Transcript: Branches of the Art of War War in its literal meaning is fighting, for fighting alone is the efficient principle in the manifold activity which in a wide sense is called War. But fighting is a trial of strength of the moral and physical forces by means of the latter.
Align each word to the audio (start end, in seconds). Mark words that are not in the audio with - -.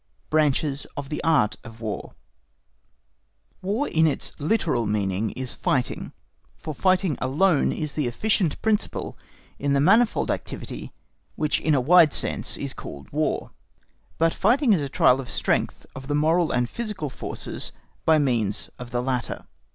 Branches 0.31 0.87
of 0.97 1.09
the 1.09 1.23
Art 1.23 1.57
of 1.63 1.79
War 1.79 2.15
War 3.61 3.87
in 3.87 4.07
its 4.07 4.31
literal 4.39 4.87
meaning 4.87 5.29
is 5.33 5.53
fighting, 5.53 6.11
for 6.57 6.73
fighting 6.73 7.19
alone 7.21 7.71
is 7.71 7.93
the 7.93 8.07
efficient 8.07 8.59
principle 8.63 9.15
in 9.59 9.73
the 9.73 9.79
manifold 9.79 10.31
activity 10.31 10.91
which 11.35 11.59
in 11.61 11.75
a 11.75 11.79
wide 11.81 12.13
sense 12.13 12.57
is 12.57 12.73
called 12.73 13.11
War. 13.11 13.51
But 14.17 14.33
fighting 14.33 14.73
is 14.73 14.81
a 14.81 14.89
trial 14.89 15.21
of 15.21 15.29
strength 15.29 15.85
of 15.95 16.07
the 16.07 16.15
moral 16.15 16.49
and 16.49 16.67
physical 16.67 17.11
forces 17.11 17.71
by 18.03 18.17
means 18.17 18.71
of 18.79 18.89
the 18.89 19.03
latter. 19.03 19.45